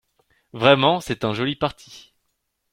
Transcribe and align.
Vraiment 0.53 0.99
c’est 0.99 1.25
un 1.25 1.35
joli 1.35 1.55
parti! 1.55 2.15